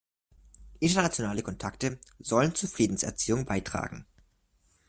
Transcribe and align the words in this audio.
Internationale 0.79 1.43
Kontakte 1.43 1.99
sollen 2.17 2.55
zur 2.55 2.69
„Friedenserziehung“ 2.69 3.45
beitragen. 3.45 4.07